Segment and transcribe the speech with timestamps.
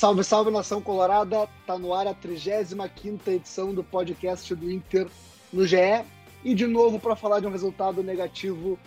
[0.00, 1.46] Salve, salve nação colorada!
[1.66, 5.06] Tá no ar a 35 edição do podcast do Inter
[5.52, 5.76] no GE.
[6.42, 8.78] E de novo para falar de um resultado negativo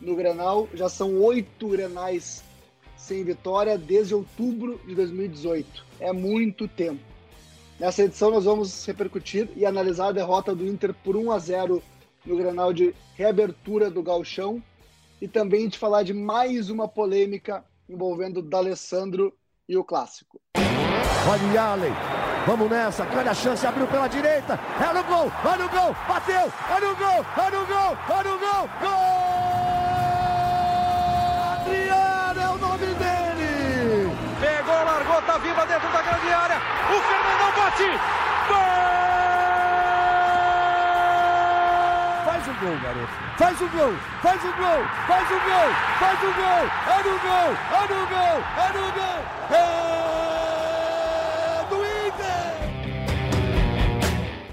[0.00, 0.68] no Grenal.
[0.74, 2.42] Já são oito Grenais
[2.96, 5.86] sem vitória desde outubro de 2018.
[6.00, 7.00] É muito tempo.
[7.78, 11.80] Nessa edição nós vamos repercutir e analisar a derrota do Inter por 1 a 0
[12.26, 14.60] no Grenal de reabertura do Galchão
[15.22, 19.32] e também de falar de mais uma polêmica envolvendo D'Alessandro
[19.70, 20.40] e o clássico.
[20.56, 21.94] Olha o Allen,
[22.44, 26.52] vamos nessa, grande a chance, abriu pela direita, é no gol, olha o gol, bateu,
[26.74, 28.90] olha o gol, olha o gol, olha o gol, gol!
[31.52, 34.10] Adriano é o nome dele!
[34.40, 37.90] Pegou, largou, tá viva dentro da grande área, o Fernandão bate,
[38.48, 38.80] gol!
[42.24, 43.19] Faz o gol, garoto.
[43.40, 46.68] Faz o gol, faz o gol, faz o gol, faz o gol.
[46.84, 49.18] É no gol, é no gol, é no gol.
[49.56, 49.58] É
[51.70, 52.52] do Inter.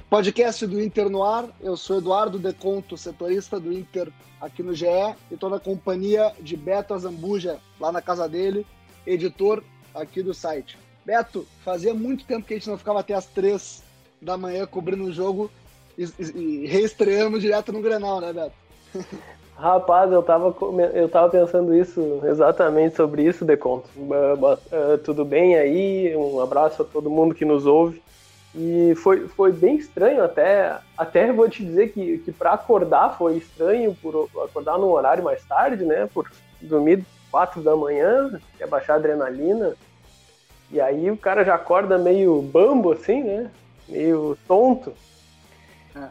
[0.09, 1.49] Podcast do Inter no ar.
[1.59, 6.55] Eu sou Eduardo Deconto, setorista do Inter aqui no GE e estou na companhia de
[6.55, 8.65] Beto Azambuja, lá na casa dele,
[9.05, 9.61] editor
[9.93, 10.79] aqui do site.
[11.05, 13.83] Beto, fazia muito tempo que a gente não ficava até as três
[14.21, 15.51] da manhã cobrindo o jogo
[15.97, 18.66] e, e reestreamos direto no Grenal, né, Beto?
[19.57, 20.55] Rapaz, eu tava,
[20.93, 23.89] eu tava pensando isso, exatamente sobre isso, Deconto.
[23.97, 26.15] Uh, tudo bem aí?
[26.15, 27.99] Um abraço a todo mundo que nos ouve.
[28.53, 33.37] E foi, foi bem estranho até, até vou te dizer que, que para acordar foi
[33.37, 38.93] estranho, por acordar num horário mais tarde, né, por dormir quatro da manhã, quer baixar
[38.93, 39.75] a adrenalina,
[40.71, 43.51] e aí o cara já acorda meio bambo assim, né,
[43.87, 44.91] meio tonto,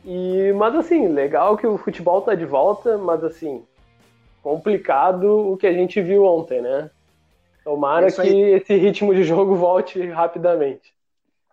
[0.05, 3.65] e, mas assim, legal que o futebol tá de volta, mas assim,
[4.43, 6.91] complicado o que a gente viu ontem, né?
[7.65, 10.95] Tomara é que esse ritmo de jogo volte rapidamente.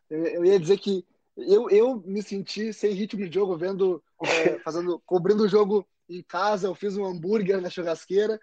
[0.09, 1.03] Eu, ia dizer que
[1.35, 6.22] eu, eu me senti sem ritmo de jogo, vendo, é, fazendo, cobrindo o jogo em
[6.22, 8.39] casa, eu fiz um hambúrguer na churrasqueira,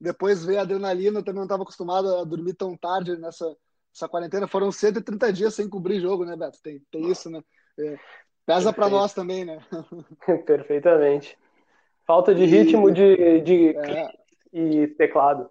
[0.00, 3.46] depois veio a adrenalina, eu também não estava acostumado a dormir tão tarde nessa,
[3.92, 4.46] nessa quarentena.
[4.46, 6.60] Foram 130 dias sem cobrir jogo, né, Beto?
[6.62, 7.42] Tem, tem isso, né?
[7.78, 7.98] É,
[8.44, 9.64] Pesa para nós também, né?
[10.44, 11.38] Perfeitamente.
[12.06, 14.12] Falta de ritmo e, de, de é,
[14.52, 15.48] e teclado.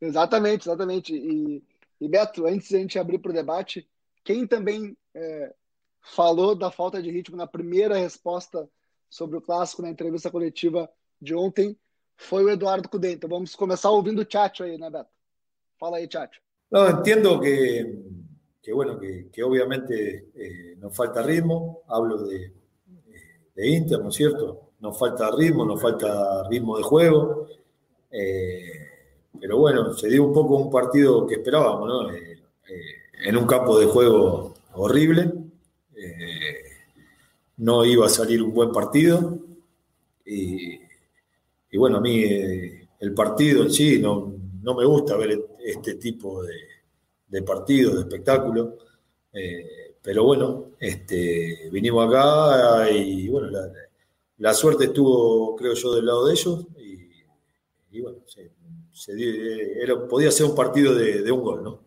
[0.00, 1.14] Exatamente, exatamente.
[1.14, 1.62] E,
[2.00, 3.88] e, Beto, antes de a gente abrir para o debate,
[4.24, 5.54] quem também é,
[6.02, 8.68] falou da falta de ritmo na primeira resposta
[9.08, 10.90] sobre o clássico na entrevista coletiva
[11.20, 11.76] de ontem
[12.16, 13.12] foi o Eduardo Cudê.
[13.12, 15.10] Então vamos começar ouvindo o Tchatcho aí, né, Beto?
[15.78, 16.40] Fala aí, Tchatcho.
[16.70, 17.98] Não, entendo que
[18.62, 22.52] que bueno, que, obviamente eh, nos falta ritmo, hablo de,
[23.54, 24.72] de, Inter, ¿no es cierto?
[24.80, 27.46] Nos falta ritmo, nos falta ritmo de juego,
[28.10, 28.86] eh,
[29.40, 32.10] pero bueno, se dio un poco un partido que esperábamos, ¿no?
[32.10, 32.38] Eh,
[33.24, 35.32] en un campo de juego horrible,
[37.58, 39.38] no iba a salir un buen partido,
[40.24, 40.80] y,
[41.76, 44.32] bueno, a mí el partido en sí no,
[44.62, 46.54] no me gusta ver este tipo de
[47.30, 48.76] de partido, de espectáculo.
[49.32, 53.48] Eh, pero bueno, este, vinimos acá y bueno,
[54.38, 56.66] la, suerte estuvo, creo yo, del lado de ellos
[57.92, 58.50] y, bueno, se,
[59.82, 61.80] era, podía ser un partido de, un gol, ¿no?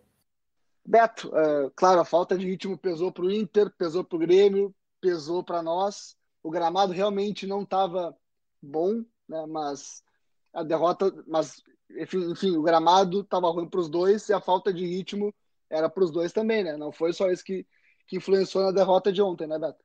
[0.86, 4.76] Beto, uh, claro, a falta de ritmo pesou para o Inter, pesou para o Grêmio,
[5.00, 6.18] pesou para nós.
[6.44, 8.14] O gramado realmente não estava
[8.62, 10.04] bom, né, mas
[10.52, 11.64] a derrota, mas
[11.98, 15.34] enfim, o gramado estava ruim para os dois e a falta de ritmo
[15.70, 16.78] era para os dois também, né?
[16.78, 17.66] Não foi só isso que,
[18.08, 19.84] que influenciou na derrota de ontem, né, Beto?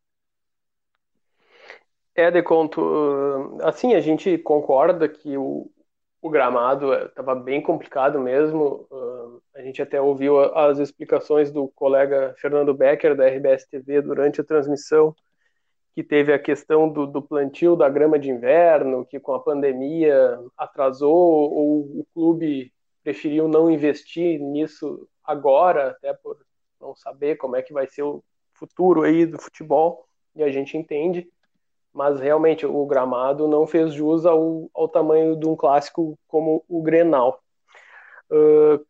[2.15, 5.71] É, de conto, assim, a gente concorda que o,
[6.21, 8.89] o gramado estava bem complicado mesmo.
[9.55, 14.45] A gente até ouviu as explicações do colega Fernando Becker, da RBS TV, durante a
[14.45, 15.15] transmissão,
[15.99, 20.39] que teve a questão do, do, plantio da grama de inverno, que com a pandemia
[20.57, 22.73] atrasou, ou o clube
[23.03, 26.39] preferiu não investir nisso agora, até por
[26.81, 28.23] não saber como é que vai ser o
[28.55, 30.07] futuro aí do futebol,
[30.37, 31.29] e a gente entende,
[31.93, 36.81] mas realmente o gramado não fez jus ao, ao tamanho de um clássico como o
[36.81, 37.43] Grenal.
[38.31, 38.87] Uh,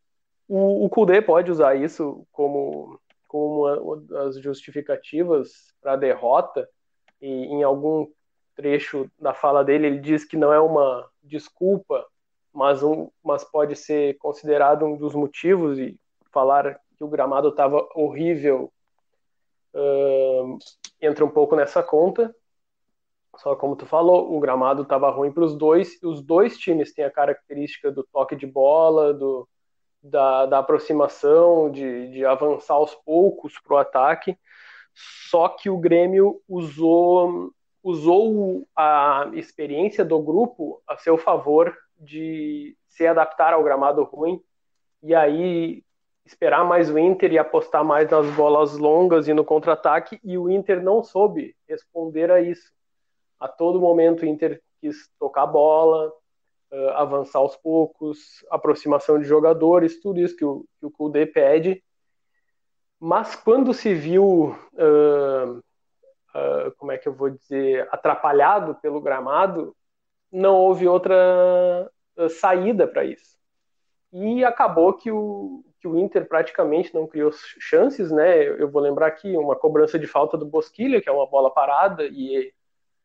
[0.47, 6.69] o, Kudê pode usar isso como, como uma, uma das justificativas para a derrota,
[7.21, 8.07] e em algum
[8.55, 12.05] trecho da fala dele ele diz que não é uma desculpa,
[12.53, 15.99] mas, um, mas pode ser considerado um dos motivos e
[16.33, 18.73] falar que o gramado estava horrível
[19.75, 20.59] uh,
[21.01, 22.35] entra um pouco nessa conta.
[23.37, 26.03] Só como tu falou, o gramado estava ruim para os dois.
[26.03, 29.49] Os dois times têm a característica do toque de bola, do,
[30.03, 34.37] da, da aproximação, de, de avançar aos poucos para o ataque.
[35.31, 37.53] Só que o Grêmio usou,
[37.83, 44.43] usou a experiência do grupo a seu favor de se adaptar ao gramado ruim
[45.03, 45.85] e aí
[46.25, 50.51] esperar mais o Inter e apostar mais nas bolas longas e no contra-ataque, e o
[50.51, 52.71] Inter não soube responder a isso.
[53.41, 56.13] A todo momento o Inter quis tocar a bola,
[56.71, 61.83] uh, avançar aos poucos, aproximação de jogadores, tudo isso que o, que o Kudê pede.
[63.01, 69.75] Mas quando se viu, uh, uh, como é que eu vou dizer, atrapalhado pelo gramado,
[70.31, 71.91] não houve outra
[72.29, 73.39] saída para isso.
[74.13, 78.43] E acabou que o, que o Inter praticamente não criou chances, né?
[78.43, 82.05] Eu vou lembrar aqui uma cobrança de falta do Bosquilha, que é uma bola parada,
[82.05, 82.53] e,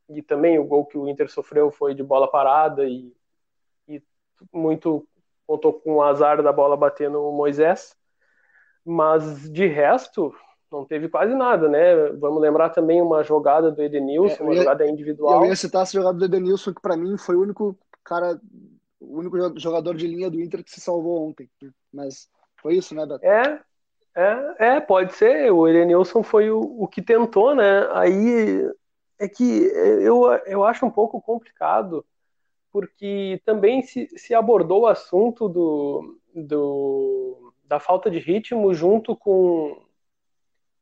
[0.10, 3.13] e também o gol que o Inter sofreu foi de bola parada e,
[3.88, 4.01] e
[4.51, 5.07] muito
[5.46, 7.96] contou com o azar da bola bater no Moisés.
[8.85, 10.33] Mas de resto,
[10.71, 12.09] não teve quase nada, né?
[12.19, 15.44] Vamos lembrar também uma jogada do Edenilson, é, uma jogada individual.
[15.44, 18.39] Eu ia citar essa jogada do Edenilson, que para mim foi o único cara,
[19.00, 21.50] o único jogador de linha do Inter que se salvou ontem.
[21.62, 21.69] Né?
[21.94, 22.27] Mas
[22.62, 23.25] foi isso, né, Beto?
[23.25, 23.62] É,
[24.15, 25.51] é, é, pode ser.
[25.51, 27.88] O Edenilson foi o, o que tentou, né?
[27.91, 28.69] Aí
[29.19, 29.44] é que
[30.01, 32.06] eu, eu acho um pouco complicado,
[32.71, 37.43] porque também se, se abordou o assunto do, do,
[37.74, 39.81] da falta de ritmo junto com,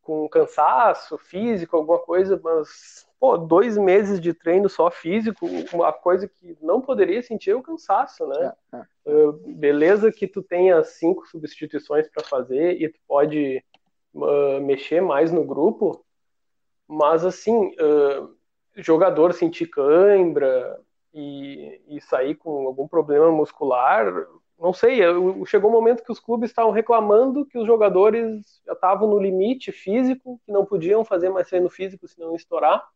[0.01, 6.27] com cansaço físico, alguma coisa, mas pô, dois meses de treino só físico, uma coisa
[6.27, 8.51] que não poderia sentir é o cansaço, né?
[8.73, 8.83] É, é.
[9.05, 13.63] Uh, beleza que tu tenha cinco substituições para fazer e tu pode
[14.13, 16.03] uh, mexer mais no grupo,
[16.85, 18.35] mas assim, uh,
[18.75, 20.77] jogador sentir cãibra
[21.13, 24.27] e, e sair com algum problema muscular,
[24.61, 24.99] não sei,
[25.47, 29.71] chegou um momento que os clubes estavam reclamando que os jogadores já estavam no limite
[29.71, 32.87] físico, que não podiam fazer mais treino físico senão estourar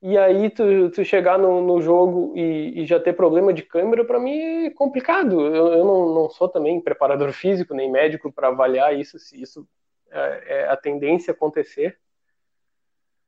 [0.00, 4.04] e aí tu, tu chegar no, no jogo e, e, já ter problema de câmera,
[4.04, 5.40] para mim é complicado.
[5.40, 9.68] Eu, eu não, não, sou também preparador físico nem médico para avaliar isso, se isso
[10.10, 11.98] é, é, a tendência acontecer.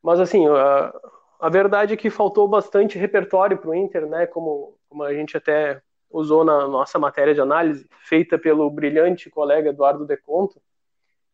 [0.01, 0.95] Mas assim, a,
[1.41, 4.27] a verdade é que faltou bastante repertório para o Inter, né?
[4.29, 9.71] Como, como a gente até usou na nossa matéria de análise, feita pelo brilhante colega
[9.71, 10.61] Eduardo Deconto.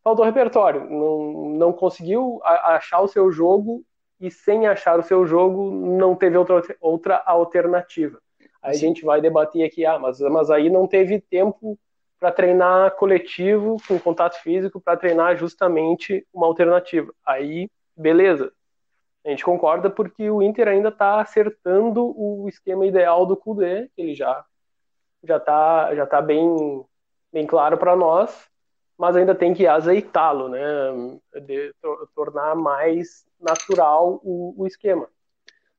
[0.05, 3.82] Faltou repertório, não, não conseguiu achar o seu jogo
[4.20, 8.20] e sem achar o seu jogo não teve outra, outra alternativa.
[8.62, 11.79] Aí a gente vai debater aqui, ah, mas, mas aí não teve tempo
[12.19, 17.12] para treinar coletivo, com contato físico, para treinar justamente uma alternativa.
[17.25, 18.52] Aí, beleza.
[19.25, 24.14] A gente concorda porque o Inter ainda está acertando o esquema ideal do Kudê, ele
[24.14, 24.44] já
[25.26, 26.84] já está já tá bem,
[27.32, 28.49] bem claro para nós,
[28.99, 30.61] mas ainda tem que azeitá-lo, né?
[31.43, 31.75] De,
[32.14, 35.08] tornar mais natural o, o esquema.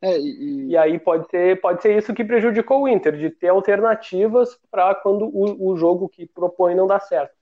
[0.01, 0.69] É, e...
[0.69, 0.77] e...
[0.77, 5.25] aí pode ser, pode ser isso que prejudicou o Inter, de ter alternativas para quando
[5.25, 7.35] o, o jogo que propõe não dá certo.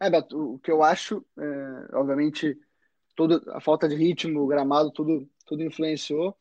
[0.00, 2.56] É, Beto, o que eu acho, é, obviamente,
[3.16, 6.36] tudo, a falta de ritmo, o gramado, tudo, tudo influenciou,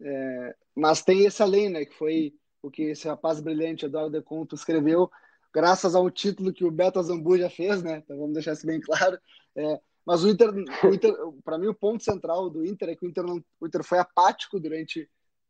[0.00, 2.32] é, mas tem esse além, né, que foi
[2.62, 5.10] o que esse rapaz brilhante, Eduardo De Conto, escreveu,
[5.52, 9.18] graças ao título que o Beto Zambuja fez, né, então vamos deixar isso bem claro,
[9.56, 10.50] é, mas o Inter,
[10.92, 11.14] Inter
[11.44, 13.98] para mim, o ponto central do Inter é que o Inter, não, o Inter foi
[13.98, 15.08] apático durante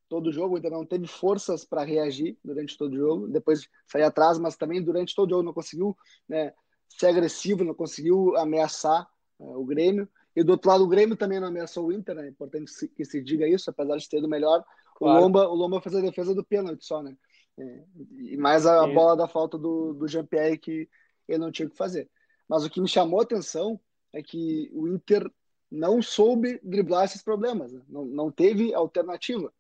[0.09, 3.69] todo o jogo, o Inter não teve forças para reagir durante todo o jogo, depois
[3.87, 5.97] sair atrás, mas também durante todo o jogo não conseguiu
[6.29, 6.53] né,
[6.89, 10.09] ser agressivo, não conseguiu ameaçar uh, o Grêmio.
[10.35, 12.27] E do outro lado, o Grêmio também não ameaçou o Inter, né?
[12.27, 14.65] É importante que se diga isso, apesar de ter do melhor.
[15.01, 15.19] Claro.
[15.19, 17.17] O, Lomba, o Lomba fez a defesa do pênalti só, né?
[17.59, 17.85] É,
[18.19, 20.89] e mais a, bola da falta do, do Jean-Pierre que
[21.27, 22.09] ele não tinha o que fazer.
[22.47, 23.81] Mas o que me chamou a atenção
[24.13, 25.29] é que o Inter
[25.71, 27.81] não soube driblar esses problemas, né?
[27.89, 29.53] não, não teve alternativa.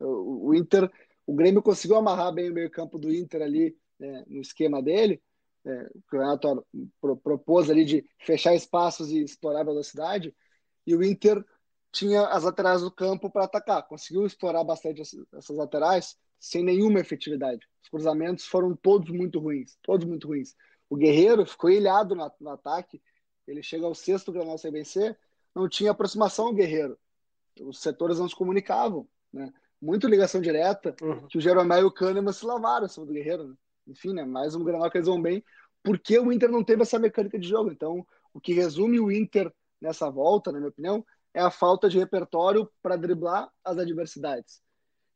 [0.00, 0.90] O, o, Inter,
[1.26, 5.22] o Grêmio conseguiu amarrar bem o meio-campo do Inter ali né, no esquema dele.
[5.64, 6.66] É, o Renato
[7.00, 10.34] pro, propôs ali de fechar espaços e explorar velocidade,
[10.86, 11.44] e o Inter
[11.90, 17.66] tinha as laterais do campo para atacar, conseguiu explorar bastante essas laterais sem nenhuma efetividade.
[17.82, 20.54] Os cruzamentos foram todos muito ruins, todos muito ruins.
[20.88, 23.02] O Guerreiro ficou ilhado no, no ataque,
[23.46, 25.18] ele chega ao sexto Granal sem vencer,
[25.54, 26.98] não tinha aproximação ao Guerreiro.
[27.60, 29.52] Os setores não se comunicavam, né?
[29.80, 31.26] Muito ligação direta, uhum.
[31.28, 33.48] que o Jeromel e o Kahneman se lavaram em cima do Guerreiro.
[33.48, 33.54] Né?
[33.86, 34.24] Enfim, né?
[34.24, 35.42] mais um Granal que eles vão bem,
[35.82, 37.70] porque o Inter não teve essa mecânica de jogo.
[37.70, 38.04] Então,
[38.34, 41.04] o que resume o Inter nessa volta, na minha opinião,
[41.34, 44.60] é a falta de repertório para driblar as adversidades.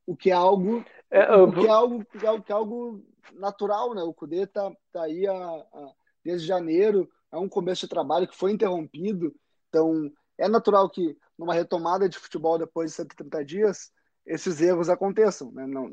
[0.07, 1.45] O que é algo, é, eu...
[1.45, 3.04] o que é algo, que é que é algo
[3.35, 4.02] natural, né?
[4.02, 5.92] O Cudê tá, tá aí a, a
[6.25, 9.35] desde janeiro, é um começo de trabalho que foi interrompido,
[9.69, 13.92] então é natural que numa retomada de futebol depois de 130 dias,
[14.25, 15.50] esses erros aconteçam.
[15.50, 15.66] Né?
[15.66, 15.90] Não,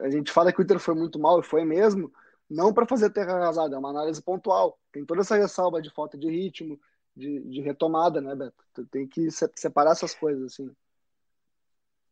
[0.00, 2.12] a gente fala que o Inter foi muito mal, e foi mesmo,
[2.48, 4.78] não para fazer terra arrasada, é uma análise pontual.
[4.92, 6.78] Tem toda essa ressalva de falta de ritmo,
[7.18, 8.64] de, de retomada, né, Beto?
[8.72, 10.70] Tu tem que separar essas coisas, assim.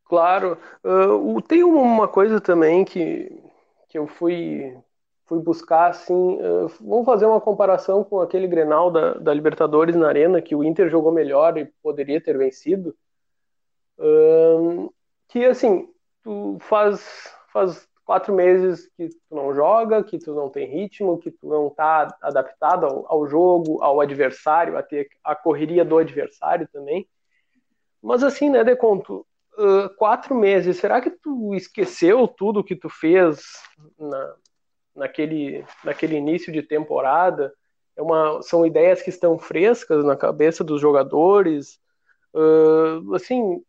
[0.04, 0.58] Claro.
[0.84, 3.30] Uh, tem uma coisa também que,
[3.88, 4.76] que eu fui,
[5.24, 10.08] fui buscar, assim, uh, vamos fazer uma comparação com aquele Grenal da, da Libertadores na
[10.08, 12.96] Arena, que o Inter jogou melhor e poderia ter vencido.
[13.98, 14.92] Uh,
[15.28, 15.88] que, assim,
[16.22, 21.30] tu faz, faz quatro meses que tu não joga, que tu não tem ritmo, que
[21.30, 26.68] tu não está adaptado ao, ao, jogo, ao adversário, a ter a correria do adversário
[26.72, 27.06] também.
[28.00, 29.26] Mas assim, né, Deconto,
[29.58, 33.42] uh, quatro meses, será que tu esqueceu tudo que tu fez
[33.98, 34.34] na,
[34.94, 37.52] naquele, naquele início de temporada?
[37.96, 41.80] É uma, são ideias que estão frescas na cabeça dos jogadores.
[42.32, 43.60] Uh, assim,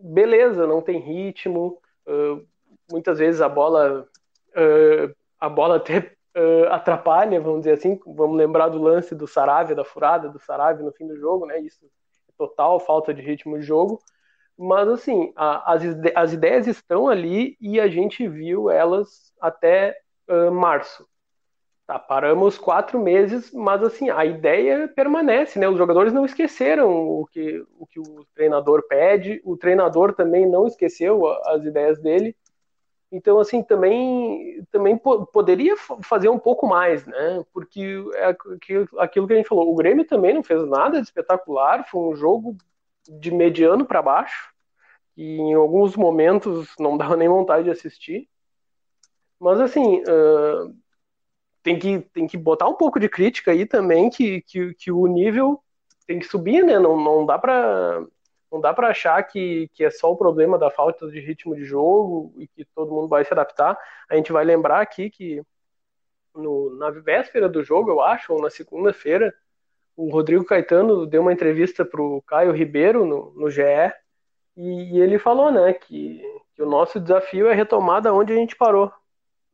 [0.00, 1.78] beleza, não tem ritmo.
[2.06, 2.46] Uh,
[2.90, 4.06] muitas vezes a bola
[4.50, 7.98] uh, a bola até uh, atrapalha, vamos dizer assim.
[8.06, 11.60] Vamos lembrar do lance do Saravia, da furada do Saravia no fim do jogo, né?
[11.60, 14.00] Isso é total falta de ritmo de jogo.
[14.56, 15.82] Mas assim, a, as,
[16.14, 19.96] as ideias estão ali e a gente viu elas até
[20.28, 21.06] uh, março.
[21.86, 25.66] Tá, paramos quatro meses, mas assim, a ideia permanece, né?
[25.66, 30.66] Os jogadores não esqueceram o que, o que o treinador pede, o treinador também não
[30.66, 32.36] esqueceu as ideias dele,
[33.10, 34.98] então, assim, também, também
[35.32, 37.42] poderia fazer um pouco mais, né?
[37.52, 38.36] Porque é
[38.98, 42.14] aquilo que a gente falou, o Grêmio também não fez nada de espetacular, foi um
[42.14, 42.56] jogo
[43.08, 44.52] de mediano para baixo,
[45.16, 48.28] e em alguns momentos não dava nem vontade de assistir.
[49.40, 50.74] Mas, assim, uh,
[51.62, 55.06] tem, que, tem que botar um pouco de crítica aí também, que, que, que o
[55.06, 55.62] nível
[56.06, 56.78] tem que subir, né?
[56.78, 58.04] Não, não dá para
[58.50, 61.64] não dá para achar que, que é só o problema da falta de ritmo de
[61.64, 63.78] jogo e que todo mundo vai se adaptar.
[64.08, 65.42] A gente vai lembrar aqui que
[66.34, 69.34] no, na véspera do jogo, eu acho, ou na segunda-feira,
[69.96, 73.62] o Rodrigo Caetano deu uma entrevista para o Caio Ribeiro no, no GE
[74.56, 76.22] e, e, ele falou né, que,
[76.54, 78.92] que o nosso desafio é retomar da onde a gente parou.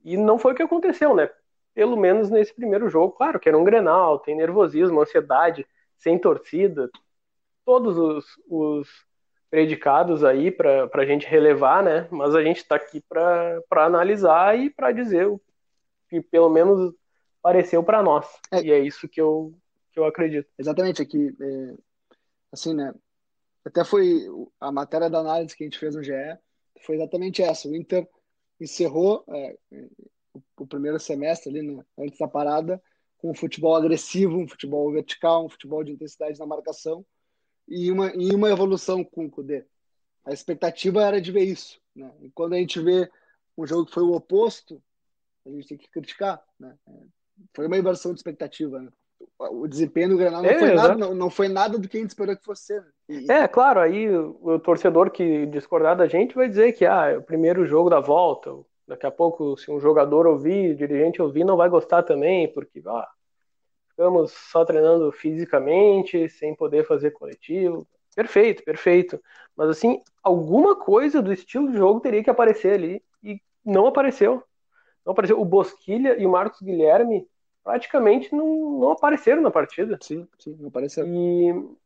[0.04, 1.30] E não foi o que aconteceu, né?
[1.74, 3.14] Pelo menos nesse primeiro jogo.
[3.14, 5.66] Claro que era um grenal, tem nervosismo, ansiedade,
[5.98, 6.90] sem torcida,
[7.64, 8.88] todos os, os
[9.50, 12.08] predicados aí para a gente relevar, né?
[12.10, 15.40] Mas a gente está aqui para analisar e para dizer o
[16.08, 16.92] que pelo menos
[17.40, 18.26] pareceu para nós.
[18.50, 18.62] É.
[18.62, 19.54] E é isso que eu,
[19.92, 20.50] que eu acredito.
[20.58, 21.74] Exatamente, aqui, é,
[22.52, 22.92] assim, né?
[23.64, 24.26] Até foi
[24.60, 26.12] a matéria da análise que a gente fez no GE,
[26.84, 27.68] foi exatamente essa.
[27.68, 28.08] O Inter
[28.60, 29.56] encerrou é,
[30.34, 32.82] o, o, primeiro semestre ali, né, antes da parada,
[33.18, 37.04] com um futebol agressivo, um futebol vertical, um futebol de intensidade na marcação,
[37.68, 39.64] e uma, e uma evolução com o Kudê.
[40.24, 41.80] A expectativa era de ver isso.
[41.94, 42.10] Né?
[42.22, 43.10] E quando a gente vê
[43.56, 44.82] um jogo que foi o oposto,
[45.46, 46.42] a gente tem que criticar.
[46.58, 46.74] Né?
[47.54, 48.80] Foi uma inversão de expectativa.
[48.80, 48.88] Né?
[49.38, 52.00] O desempenho do Granal não, é, foi nada, não, não, foi nada do que a
[52.00, 52.74] gente esperou que fosse.
[52.74, 52.84] Né?
[53.08, 53.32] E...
[53.32, 57.18] É, claro, aí o, o, torcedor que discordar da gente vai dizer que ah, é
[57.18, 58.50] o primeiro jogo da volta.
[58.86, 63.08] Daqui a pouco, se um jogador ouvir, dirigente ouvir, não vai gostar também, porque ah,
[63.94, 67.86] ficamos só treinando fisicamente, sem poder fazer coletivo.
[68.14, 69.20] Perfeito, perfeito.
[69.56, 74.42] Mas assim, alguma coisa do estilo de jogo teria que aparecer ali e não apareceu.
[75.06, 75.40] Não apareceu.
[75.40, 77.26] O Bosquilha e o Marcos Guilherme
[77.62, 79.98] praticamente não, não apareceram na partida.
[80.02, 81.08] Sim, sim, não apareceram.
[81.08, 81.76] E,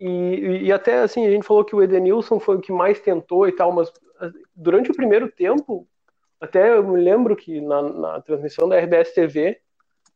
[0.00, 3.46] e, e até assim, a gente falou que o Edenilson foi o que mais tentou
[3.46, 5.86] e tal, mas ah, durante o primeiro tempo,
[6.40, 9.60] até eu me lembro que na, na transmissão da RBS TV,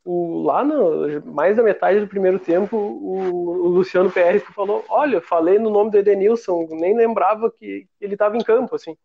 [0.07, 5.21] o, lá no, mais da metade do primeiro tempo, o, o Luciano PR falou: Olha,
[5.21, 8.97] falei no nome do Edenilson, nem lembrava que ele estava em campo, assim,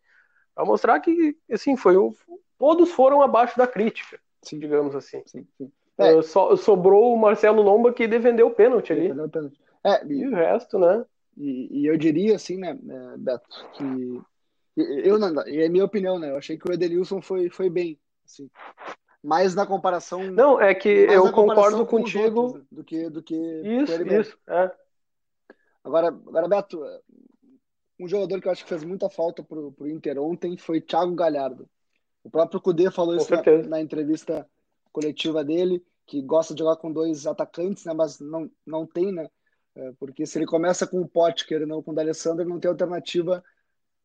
[0.53, 2.13] para mostrar que, assim, foi um,
[2.55, 4.59] todos foram abaixo da crítica, sim.
[4.59, 5.23] digamos assim.
[5.25, 5.71] Sim, sim.
[5.97, 6.13] É.
[6.13, 9.11] Uh, so, sobrou o Marcelo Lomba que defendeu o pênalti ali.
[9.11, 9.59] O pênalti.
[9.83, 11.03] É, e, e, o resto, né?
[11.35, 14.21] E, e, eu diria assim, né, né Beto, que
[14.77, 16.29] eu não, e é minha opinião, né?
[16.29, 18.47] Eu achei que o Edenilson foi, foi bem, assim
[19.23, 20.23] mais na comparação.
[20.31, 22.41] Não, é que eu concordo contigo.
[22.41, 24.71] Outros, do que, do que isso, isso, é.
[25.83, 26.81] Agora, agora, Beto,
[27.99, 31.13] um jogador que eu acho que fez muita falta pro, pro Inter ontem foi Thiago
[31.13, 31.69] Galhardo.
[32.23, 34.47] O próprio Cudê falou com isso na, na, entrevista
[34.91, 39.27] coletiva dele, que gosta de jogar com dois atacantes, né, mas não, não tem, né?
[39.73, 42.59] É, porque se ele começa com o Potker e não com o D'Alessandro, ele não
[42.59, 43.43] tem alternativa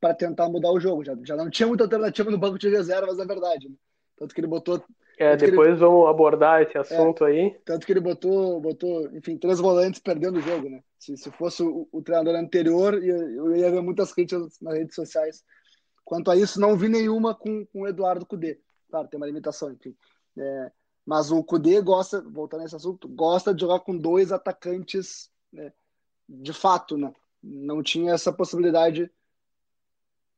[0.00, 1.04] para tentar mudar o jogo.
[1.04, 3.68] Já, já não tinha muita alternativa no banco de reservas, na verdade.
[3.68, 3.74] Né?
[4.16, 4.82] Tanto que ele botou
[5.18, 7.58] É, depois ele, vamos abordar esse assunto é, aí.
[7.64, 10.82] Tanto que ele botou, botou, enfim, três volantes perdendo o jogo, né?
[10.98, 14.94] Se, se fosse o, o treinador anterior, eu, eu ia ver muitas críticas nas redes
[14.94, 15.42] sociais.
[16.04, 18.60] Quanto a isso, não vi nenhuma com, com o Eduardo Cudê.
[18.90, 19.96] Claro, tem uma limitação, enfim.
[20.38, 20.70] É,
[21.04, 25.72] mas o Cudê gosta, voltando nesse assunto, gosta de jogar com dois atacantes né,
[26.28, 27.12] de fato, né?
[27.42, 29.10] Não tinha essa possibilidade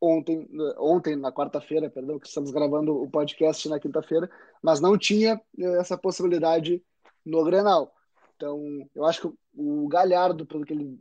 [0.00, 4.31] ontem, ontem na quarta-feira, perdão, que estamos gravando o podcast na quinta-feira,
[4.62, 6.83] mas não tinha eh, essa possibilidade
[7.25, 7.95] no Grenal.
[8.37, 10.99] Então, eu acho que o Galhardo, pelo que ele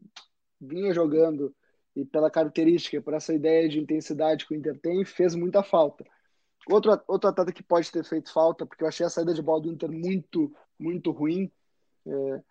[0.60, 1.56] vinha jogando
[1.96, 6.06] e pela característica, por essa ideia de intensidade que o Inter tem, fez muita falta.
[6.70, 9.62] Outro, outro atleta que pode ter feito falta, porque eu achei a saída de bola
[9.62, 11.51] do Inter muito, muito ruim,
[12.06, 12.42] é,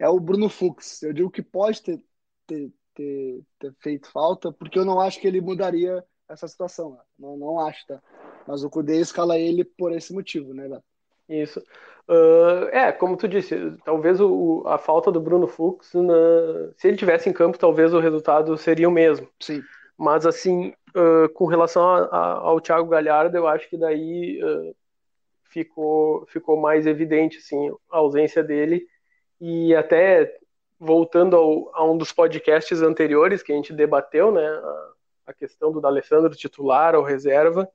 [0.00, 1.02] é o Bruno Fux.
[1.02, 2.02] Eu digo que pode ter,
[2.46, 6.92] ter, ter, ter, feito falta, porque eu não acho que ele mudaria essa situação.
[6.92, 6.98] Né?
[7.18, 8.02] Não, não acho, tá?
[8.46, 10.84] Mas o Kudê escala ele por esse motivo, né, Beto?
[11.28, 11.60] Isso.
[12.08, 16.96] Uh, é, como tu disse, talvez o, a falta do Bruno Fux, na, se ele
[16.96, 19.28] tivesse em campo, talvez o resultado seria o mesmo.
[19.40, 19.62] Sim.
[19.98, 24.76] Mas, assim, uh, com relação a, a, ao Thiago Galhardo, eu acho que daí uh,
[25.44, 28.86] ficou, ficou mais evidente assim, a ausência dele.
[29.40, 30.38] E até
[30.78, 34.92] voltando ao, a um dos podcasts anteriores que a gente debateu, né, a,
[35.28, 37.68] a questão do D'Alessandro titular ou reserva,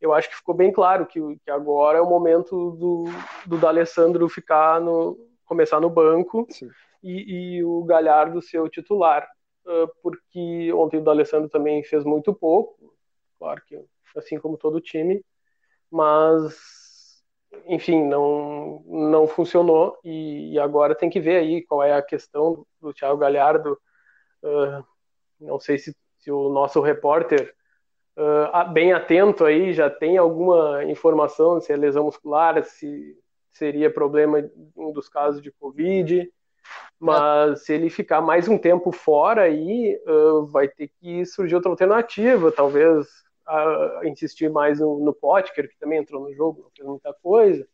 [0.00, 3.04] eu acho que ficou bem claro que, que agora é o momento do,
[3.46, 6.46] do D'Alessandro ficar no começar no banco
[7.02, 9.26] e, e, o Galhardo ser o titular,
[9.64, 12.92] uh, porque ontem o D'Alessandro também fez muito pouco,
[13.38, 13.80] claro que
[14.16, 15.24] assim como todo o time,
[15.90, 16.56] mas
[17.66, 22.66] enfim, não, não funcionou e, e, agora tem que ver aí qual é a questão
[22.80, 23.78] do Thiago Galhardo.
[24.42, 24.84] Uh,
[25.40, 27.54] não sei se, se, o nosso repórter,
[28.16, 33.16] uh, bem atento aí, já tem alguma informação se é lesão muscular, se
[33.52, 36.30] seria problema em um dos casos de Covid.
[36.98, 41.70] Mas se ele ficar mais um tempo fora aí, uh, vai ter que surgir outra
[41.70, 43.06] alternativa, talvez
[43.46, 47.66] a, insistir mais no, no Potker, que também entrou no jogo, não fez muita coisa.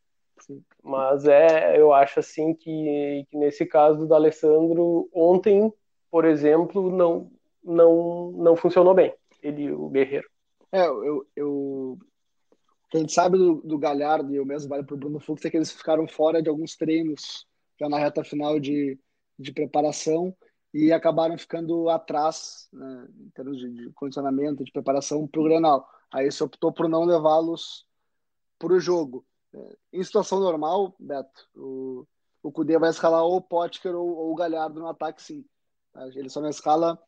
[0.82, 5.72] Mas é, eu acho assim que, que nesse caso do Alessandro, ontem,
[6.10, 7.30] por exemplo, não,
[7.62, 10.28] não, não funcionou bem, ele, o Guerreiro.
[10.72, 11.98] É, eu, eu
[12.98, 15.56] gente sabe do, do Galhardo e eu mesmo vale para o Bruno Fux é que
[15.56, 17.46] eles ficaram fora de alguns treinos
[17.78, 18.98] já na reta final de,
[19.38, 20.34] de preparação
[20.72, 25.86] e acabaram ficando atrás né, em termos de, de condicionamento, de preparação para o Grenal.
[26.10, 27.86] Aí se optou por não levá-los
[28.58, 29.26] para o jogo.
[29.54, 32.06] É, em situação normal, Beto, o,
[32.42, 35.44] o Cudê vai escalar ou o Potker ou, ou, o Galhardo no ataque, sim.
[35.92, 36.06] Tá?
[36.08, 36.98] Ele só não escala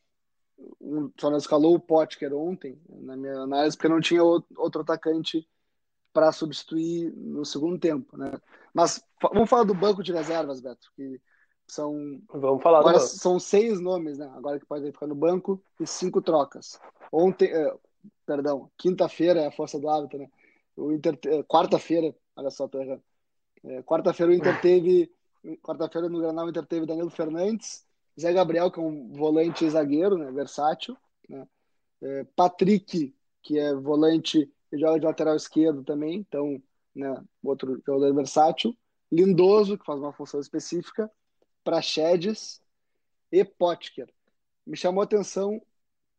[0.80, 5.48] um, só não escalou o Potker ontem, na minha análise, porque não tinha outro atacante
[6.12, 8.40] para substituir no segundo tempo, né?
[8.72, 11.20] Mas vamos falar do banco de reservas, Beto, que
[11.66, 12.20] são.
[12.32, 14.30] Vamos falar agora são seis nomes, né?
[14.34, 16.78] Agora que pode ficar no banco e cinco trocas.
[17.12, 17.74] Ontem, eh,
[18.26, 20.28] perdão, quinta-feira é a força do hábito, né?
[20.76, 23.02] O Inter, eh, quarta-feira, olha só, tô errando.
[23.64, 25.10] É, quarta-feira o Inter teve,
[25.62, 27.84] quarta-feira no Granal o Inter teve Danilo Fernandes,
[28.20, 30.30] Zé Gabriel que é um volante zagueiro, né?
[30.30, 30.96] Versátil,
[31.28, 31.46] né?
[32.02, 36.60] É, Patrick que é volante e joga de lateral esquerdo também, então,
[36.94, 37.22] né?
[37.42, 38.76] Outro jogador versátil.
[39.10, 41.10] Lindoso que faz uma função específica
[41.64, 42.62] Praxedes
[43.32, 44.12] e Potker.
[44.66, 45.60] Me chamou a atenção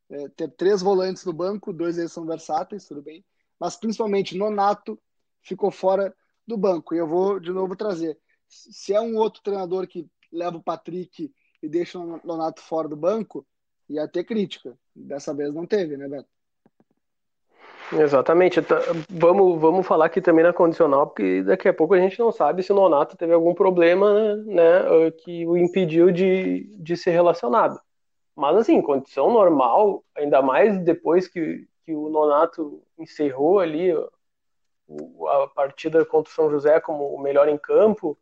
[0.09, 3.23] é, ter três volantes no banco, dois deles são versáteis, tudo bem,
[3.59, 4.99] mas principalmente Nonato
[5.41, 6.93] ficou fora do banco.
[6.93, 8.19] E eu vou de novo trazer.
[8.47, 12.95] Se é um outro treinador que leva o Patrick e deixa o Nonato fora do
[12.95, 13.45] banco,
[13.89, 14.77] ia ter crítica.
[14.95, 16.34] Dessa vez não teve, né, Beto?
[17.93, 18.59] Exatamente.
[19.09, 22.63] Vamos, vamos falar aqui também na condicional, porque daqui a pouco a gente não sabe
[22.63, 27.79] se o Nonato teve algum problema né, que o impediu de, de ser relacionado.
[28.35, 36.03] Mas, assim, condição normal, ainda mais depois que, que o Nonato encerrou ali a partida
[36.05, 38.17] contra o São José como o melhor em campo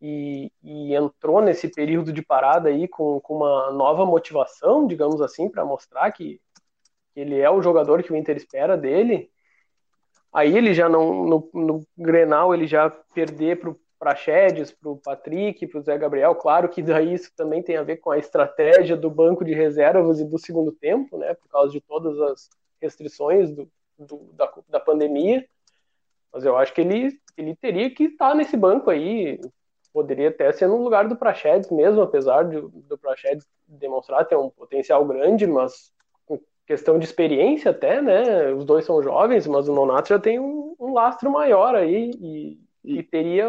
[0.00, 5.48] e, e entrou nesse período de parada aí com, com uma nova motivação, digamos assim,
[5.48, 6.40] para mostrar que
[7.16, 9.30] ele é o jogador que o Inter espera dele,
[10.32, 14.98] aí ele já não, no, no Grenal, ele já perder para o Praxedes, para o
[14.98, 18.18] Patrick, para o Zé Gabriel, claro que daí isso também tem a ver com a
[18.18, 22.50] estratégia do banco de reservas e do segundo tempo, né, por causa de todas as
[22.80, 23.66] restrições do,
[23.98, 25.46] do da, da pandemia,
[26.30, 29.40] mas eu acho que ele, ele teria que estar nesse banco aí,
[29.90, 34.50] poderia até ser no lugar do Praxedes mesmo, apesar de, do Praxedes demonstrar ter um
[34.50, 35.90] potencial grande, mas
[36.66, 38.52] questão de experiência até, né?
[38.52, 42.58] Os dois são jovens, mas o Nonato já tem um, um lastro maior aí e,
[42.84, 43.48] e, teria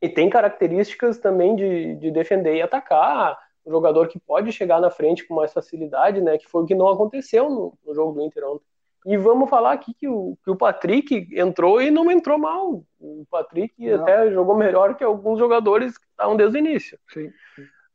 [0.00, 3.38] e tem características também de, de defender e atacar.
[3.66, 6.38] Um jogador que pode chegar na frente com mais facilidade, né?
[6.38, 8.64] Que foi o que não aconteceu no, no jogo do Inter ontem.
[9.06, 12.82] E vamos falar aqui que o, que o Patrick entrou e não entrou mal.
[12.98, 14.02] O Patrick não.
[14.02, 16.98] até jogou melhor que alguns jogadores que estavam desde o início.
[17.08, 17.30] Sim.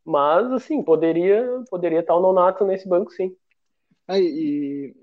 [0.06, 3.36] Mas, assim, poderia, poderia estar o Nonato nesse banco, sim.
[4.08, 4.94] É, e,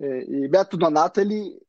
[0.00, 1.60] e, e, Beto Donato, ele,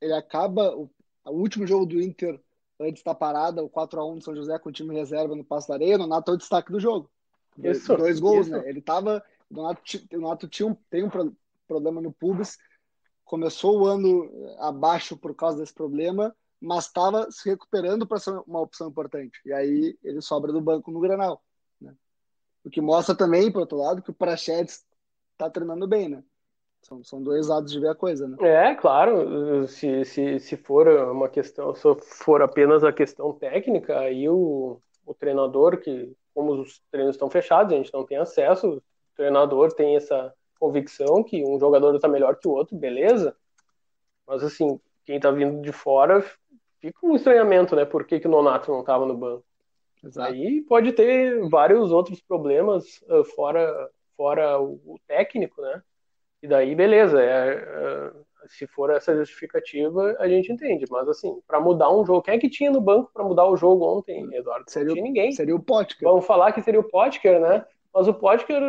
[0.00, 0.90] ele acaba o,
[1.24, 2.40] o, último jogo do Inter
[2.78, 5.74] antes da parada, o 4x1 do São José com o time reserva no Passo da
[5.74, 7.10] Areia, o Donato é o destaque do jogo.
[7.58, 8.56] Isso, dois gols, isso.
[8.56, 8.68] né?
[8.68, 9.22] Ele tava.
[9.50, 11.10] O Donato, o Donato tinha um, tem um
[11.66, 12.56] problema no pubis,
[13.24, 18.60] começou o ano abaixo por causa desse problema, mas estava se recuperando para ser uma
[18.60, 19.40] opção importante.
[19.44, 21.42] E aí ele sobra do banco no Granal.
[21.80, 21.94] Né?
[22.64, 24.84] O que mostra também, por outro lado, que o Prachedes
[25.44, 26.22] tá treinando bem, né?
[26.82, 28.36] São, são dois lados de ver a coisa, né?
[28.40, 29.66] É, claro.
[29.68, 31.82] Se, se, se for uma questão, se
[32.24, 37.72] for apenas a questão técnica, aí o, o treinador, que como os treinos estão fechados,
[37.72, 38.82] a gente não tem acesso, o
[39.14, 43.36] treinador tem essa convicção que um jogador está melhor que o outro, beleza.
[44.26, 46.24] Mas assim, quem está vindo de fora
[46.80, 47.84] fica um estranhamento, né?
[47.84, 49.44] Por que, que o Nonato não estava no banco?
[50.02, 50.32] Exato.
[50.32, 55.82] Aí pode ter vários outros problemas uh, fora fora o, o técnico, né?
[56.42, 58.12] E daí, beleza, é, é,
[58.48, 60.84] se for essa justificativa, a gente entende.
[60.90, 63.56] Mas, assim, para mudar um jogo, quem é que tinha no banco para mudar o
[63.56, 64.70] jogo ontem, Eduardo?
[64.70, 65.32] Seria não tinha ninguém.
[65.32, 66.06] Seria o Potker.
[66.06, 67.64] Vamos falar que seria o Potker, né?
[67.94, 68.62] Mas o Potker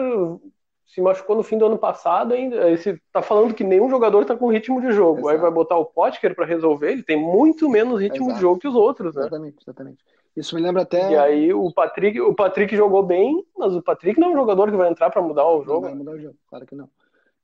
[0.85, 2.75] se machucou no fim do ano passado ainda.
[2.75, 5.19] Você tá falando que nenhum jogador tá com ritmo de jogo.
[5.19, 5.29] Exato.
[5.29, 8.35] Aí vai botar o Potker para resolver, ele tem muito menos ritmo Exato.
[8.35, 9.21] de jogo que os outros, né?
[9.21, 10.03] Exatamente, exatamente.
[10.35, 11.11] Isso me lembra até.
[11.11, 14.69] E aí o Patrick, o Patrick jogou bem, mas o Patrick não é um jogador
[14.69, 15.81] que vai entrar para mudar o jogo.
[15.81, 16.89] Não vai mudar o jogo, claro que não.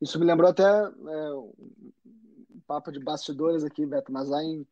[0.01, 4.65] Isso me lembrou até é, um papo de bastidores aqui, Beto, mas lá em,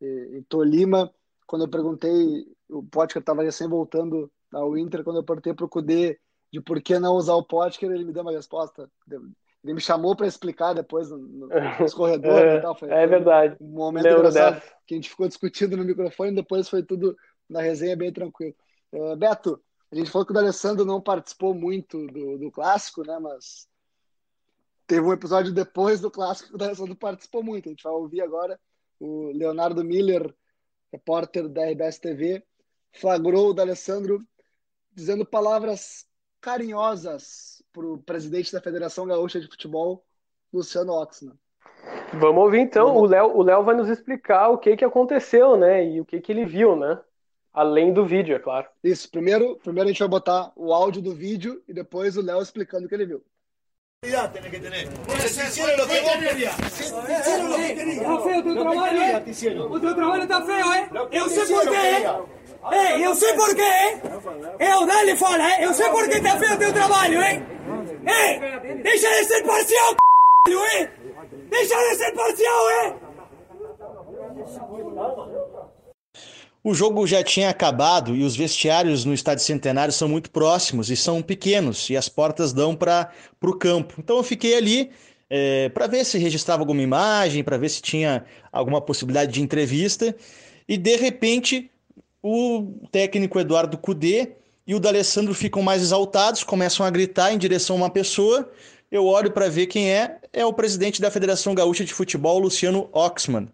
[0.00, 1.12] em Tolima,
[1.46, 5.68] quando eu perguntei, o Potker estava recém voltando ao Inter, quando eu perguntei para o
[5.68, 6.18] Cudê
[6.52, 8.90] de por que não usar o Potker, ele me deu uma resposta.
[9.62, 12.74] Ele me chamou para explicar depois no, no, nos corredores é, e tal.
[12.74, 13.56] Foi, é verdade.
[13.60, 14.74] Um momento Lembro engraçado dessa.
[14.86, 17.16] que a gente ficou discutindo no microfone, depois foi tudo
[17.48, 18.54] na resenha bem tranquilo.
[18.92, 23.18] Uh, Beto, a gente falou que o D'Alessandro não participou muito do, do clássico, né?
[23.18, 23.68] Mas
[24.86, 27.68] teve um episódio depois do clássico que o D'Alessandro participou muito.
[27.68, 28.58] A gente vai ouvir agora
[28.98, 30.34] o Leonardo Miller,
[30.92, 32.42] repórter da RBS TV,
[32.92, 34.20] flagrou o D'Alessandro
[34.92, 36.06] dizendo palavras
[36.40, 40.04] carinhosas para o presidente da Federação Gaúcha de Futebol,
[40.52, 41.38] Luciano Oxman.
[42.18, 42.88] Vamos ouvir então.
[42.88, 43.02] Vamos.
[43.02, 45.84] O Léo, o Léo vai nos explicar o que, que aconteceu, né?
[45.84, 46.98] E o que, que ele viu, né?
[47.52, 48.68] Além do vídeo, é claro.
[48.82, 52.40] Isso, primeiro, primeiro a gente vai botar o áudio do vídeo e depois o Léo
[52.40, 53.24] explicando o que ele viu.
[57.92, 58.98] Está feo tu trabalho?
[59.70, 60.40] O teu trabalho está?
[61.12, 61.76] Eu sei por quê,
[62.72, 63.06] eh?
[63.06, 64.00] eu sei por quê, eh?
[64.72, 65.66] Eu, dá-lhe fora, eh?
[65.66, 67.42] Eu sei por que está feio o teu trabalho, eh?
[68.06, 68.40] Ei,
[68.82, 69.94] deixa de ser parcial,
[70.48, 70.90] eh?
[71.50, 72.94] Deixa de ser parcial, eh?
[76.62, 80.96] O jogo já tinha acabado e os vestiários no Estádio Centenário são muito próximos e
[80.96, 83.10] são pequenos e as portas dão para
[83.42, 83.94] o campo.
[83.98, 84.90] Então eu fiquei ali
[85.30, 90.14] é, para ver se registrava alguma imagem, para ver se tinha alguma possibilidade de entrevista.
[90.68, 91.70] E de repente
[92.22, 94.32] o técnico Eduardo Cudê
[94.66, 98.50] e o D'Alessandro ficam mais exaltados, começam a gritar em direção a uma pessoa.
[98.92, 102.90] Eu olho para ver quem é, é o presidente da Federação Gaúcha de Futebol, Luciano
[102.92, 103.48] Oxman.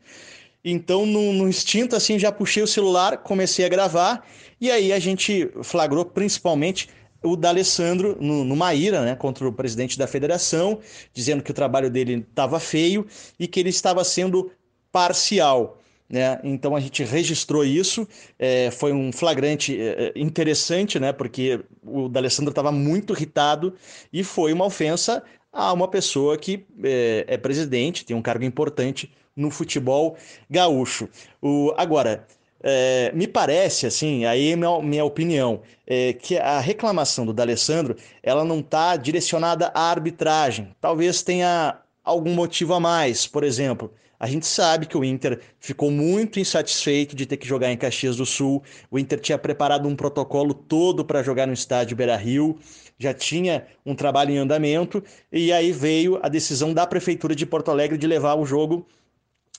[0.69, 4.27] Então, no, no, instinto, assim, já puxei o celular, comecei a gravar,
[4.61, 6.89] e aí a gente flagrou principalmente
[7.23, 10.81] o D'Alessandro no, no Maíra, né, contra o presidente da federação,
[11.15, 13.07] dizendo que o trabalho dele estava feio
[13.39, 14.51] e que ele estava sendo
[14.91, 15.81] parcial.
[16.11, 16.41] Né?
[16.43, 21.13] Então a gente registrou isso, é, foi um flagrante é, interessante, né?
[21.13, 23.73] porque o D'Alessandro estava muito irritado
[24.13, 29.13] e foi uma ofensa a uma pessoa que é, é presidente, tem um cargo importante
[29.37, 30.17] no futebol
[30.51, 31.09] gaúcho.
[31.43, 32.27] O, agora,
[32.63, 37.97] é, me parece, assim, aí é minha, minha opinião, é, que a reclamação do D'Alessandro,
[38.23, 40.75] ela não está direcionada à arbitragem.
[40.81, 43.27] Talvez tenha algum motivo a mais.
[43.27, 47.71] Por exemplo, a gente sabe que o Inter ficou muito insatisfeito de ter que jogar
[47.71, 48.63] em Caxias do Sul.
[48.91, 52.59] O Inter tinha preparado um protocolo todo para jogar no estádio Beira-Rio,
[52.99, 57.71] já tinha um trabalho em andamento, e aí veio a decisão da Prefeitura de Porto
[57.71, 58.87] Alegre de levar o jogo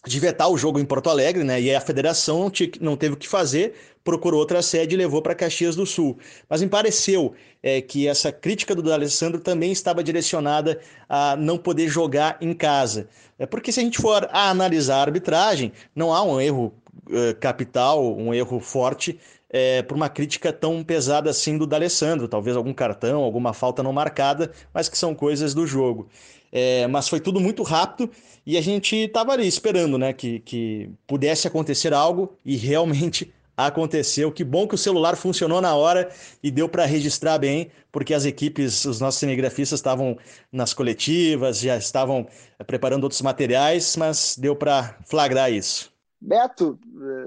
[0.06, 1.60] de vetar o jogo em Porto Alegre, né?
[1.60, 5.22] E a federação não, tinha, não teve o que fazer, procurou outra sede e levou
[5.22, 6.18] para Caxias do Sul.
[6.50, 10.80] Mas me pareceu é, que essa crítica do D'Alessandro também estava direcionada
[11.10, 13.10] a não poder jogar em casa.
[13.38, 16.74] É porque se a gente for a analisar a arbitragem, não há um erro
[17.12, 22.56] é, capital, um erro forte é, por uma crítica tão pesada assim do D'Alessandro, talvez
[22.56, 26.10] algum cartão, alguma falta não marcada, mas que são coisas do jogo.
[26.52, 28.10] É, mas foi tudo muito rápido
[28.46, 34.32] e a gente estava ali esperando né, que, que pudesse acontecer algo e realmente aconteceu.
[34.32, 36.10] Que bom que o celular funcionou na hora
[36.42, 40.18] e deu para registrar bem, porque as equipes, os nossos cinegrafistas estavam
[40.52, 42.28] nas coletivas, já estavam
[42.66, 45.92] preparando outros materiais, mas deu para flagrar isso.
[46.20, 46.80] Beto,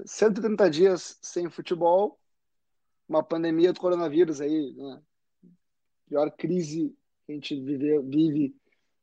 [0.07, 2.19] 130 é, dias sem futebol,
[3.09, 5.01] uma pandemia do coronavírus aí, né?
[6.09, 6.93] pior crise
[7.25, 8.57] que a gente vive, vive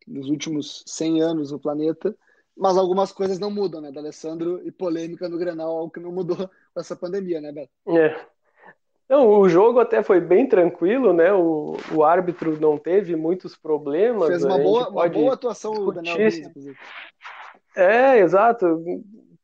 [0.07, 2.15] nos últimos 100 anos no planeta,
[2.55, 6.11] mas algumas coisas não mudam, né, da Alessandro e polêmica no Grenal, algo que não
[6.11, 6.37] mudou
[6.73, 7.71] com essa pandemia, né, Beto?
[7.89, 8.19] É.
[9.09, 11.31] Não, o jogo até foi bem tranquilo, né?
[11.31, 14.27] O, o árbitro não teve muitos problemas.
[14.27, 16.75] Fez uma, boa, uma boa atuação o Daniel inclusive.
[17.73, 18.83] É, exato.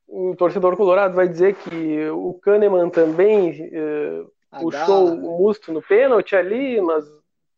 [0.06, 4.26] O torcedor colorado vai dizer que o Kahneman também eh,
[4.60, 7.06] puxou o Musto no pênalti ali, mas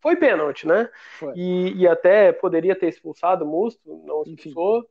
[0.05, 0.87] foi pênalti, né?
[1.33, 4.85] E, e, até poderia ter expulsado o Musto, não expulsou.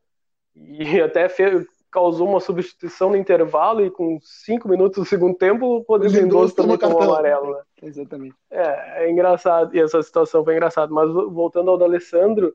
[0.57, 5.67] E até fez, causou uma substituição no intervalo e com cinco minutos do segundo tempo
[5.67, 7.63] o Rodrigo Lindoso também tomou amarelo, né?
[7.81, 8.35] Exatamente.
[8.51, 10.93] É, é engraçado, e essa situação foi engraçada.
[10.93, 12.53] Mas voltando ao D'Alessandro,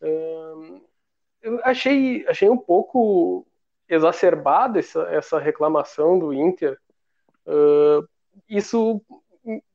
[0.00, 0.80] hum,
[1.42, 3.44] eu achei, achei um pouco
[3.88, 6.78] exacerbada essa, essa reclamação do Inter.
[7.44, 8.06] Uh,
[8.48, 9.02] isso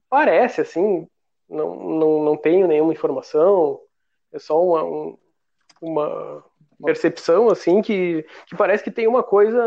[0.09, 1.05] parece, assim,
[1.53, 3.79] não, não, não tenho nenhuma informação,
[4.31, 5.17] é só uma, um,
[5.81, 6.43] uma
[6.83, 9.63] percepção assim que, que parece que tem uma coisa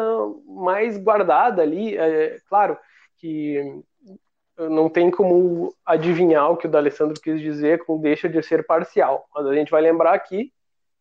[0.46, 1.96] mais guardada ali.
[1.96, 2.76] É, claro
[3.18, 3.82] que
[4.58, 9.26] não tem como adivinhar o que o D'Alessandro quis dizer com deixa de ser parcial,
[9.34, 10.52] mas a gente vai lembrar aqui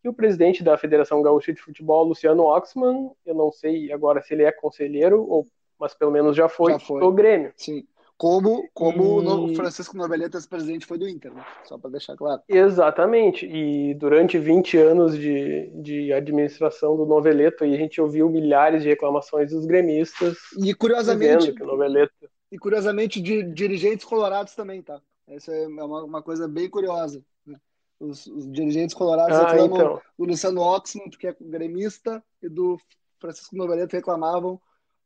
[0.02, 4.34] que o presidente da Federação Gaúcha de Futebol, Luciano Oxman, eu não sei agora se
[4.34, 5.48] ele é conselheiro, ou,
[5.80, 7.00] mas pelo menos já foi, já foi.
[7.00, 7.54] do Grêmio.
[7.56, 7.88] Sim.
[8.18, 9.52] Como, como e...
[9.52, 11.46] o Francisco Norbeletas, presidente, foi do Inter, né?
[11.66, 12.42] só para deixar claro.
[12.48, 18.90] Exatamente, e durante 20 anos de, de administração do Noveleto, a gente ouviu milhares de
[18.90, 20.38] reclamações dos gremistas.
[20.58, 22.14] E curiosamente, que o Noveleto...
[22.50, 25.02] e curiosamente de dirigentes colorados também, tá?
[25.28, 27.22] Essa é uma, uma coisa bem curiosa.
[27.46, 27.58] Né?
[28.00, 30.02] Os, os, dirigentes colorados ah, reclamam então.
[30.18, 32.78] do Luciano Oxman, porque é gremista, e do
[33.20, 34.62] Francisco Noveleto reclamavam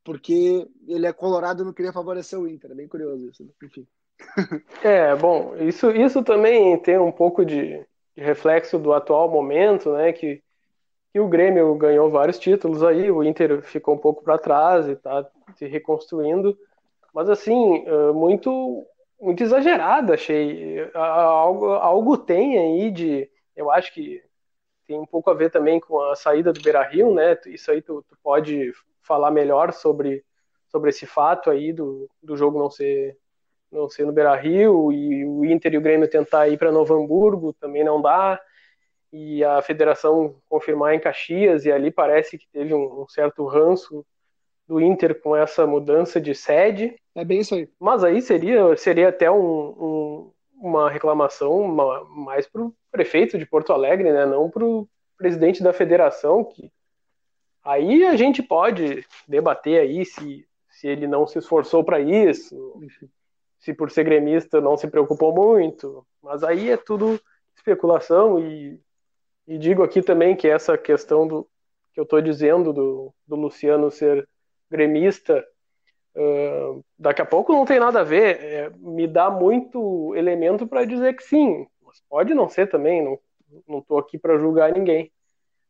[0.09, 2.71] porque ele é colorado e não queria favorecer o Inter.
[2.71, 3.51] É bem curioso isso, né?
[3.63, 3.85] enfim.
[4.83, 7.85] É, bom, isso, isso também tem um pouco de,
[8.17, 10.11] de reflexo do atual momento, né?
[10.11, 10.41] Que,
[11.13, 14.93] que o Grêmio ganhou vários títulos aí, o Inter ficou um pouco para trás e
[14.93, 16.57] está se reconstruindo.
[17.13, 18.83] Mas assim, muito
[19.21, 20.89] muito exagerado, achei.
[20.95, 23.29] Algo, algo tem aí de.
[23.55, 24.23] Eu acho que
[24.87, 27.37] tem um pouco a ver também com a saída do Beira Rio, né?
[27.45, 28.73] Isso aí tu, tu pode
[29.09, 30.23] falar melhor sobre,
[30.67, 33.17] sobre esse fato aí do, do jogo não ser
[33.71, 36.93] não ser no Beira Rio e o Inter e o Grêmio tentar ir para Novo
[36.95, 38.39] Hamburgo também não dá
[39.11, 44.05] e a federação confirmar em Caxias e ali parece que teve um, um certo ranço
[44.67, 46.95] do Inter com essa mudança de sede.
[47.15, 47.67] É bem isso aí.
[47.79, 53.47] Mas aí seria seria até um, um, uma reclamação uma, mais para o prefeito de
[53.47, 54.25] Porto Alegre, né?
[54.27, 56.71] Não para o presidente da federação que
[57.69, 62.81] Aí a gente pode debater aí se, se ele não se esforçou para isso,
[63.59, 67.21] se por ser gremista não se preocupou muito, mas aí é tudo
[67.55, 68.81] especulação e,
[69.47, 71.47] e digo aqui também que essa questão do
[71.93, 74.27] que eu estou dizendo do, do Luciano ser
[74.67, 75.45] gremista
[76.15, 80.85] uh, daqui a pouco não tem nada a ver, é, me dá muito elemento para
[80.85, 83.03] dizer que sim, mas pode não ser também,
[83.67, 85.11] não estou aqui para julgar ninguém.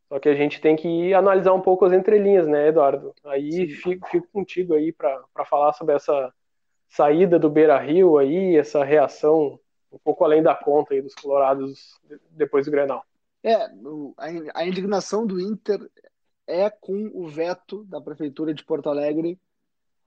[0.09, 3.13] Só que a gente tem que analisar um pouco as entrelinhas, né, Eduardo?
[3.23, 6.33] Aí fico, fico, contigo aí para falar sobre essa
[6.89, 9.59] saída do Beira Rio aí, essa reação
[9.91, 11.99] um pouco além da conta aí dos Colorados
[12.31, 13.05] depois do Grenal.
[13.43, 13.55] É,
[14.53, 15.79] a indignação do Inter
[16.45, 19.39] é com o veto da Prefeitura de Porto Alegre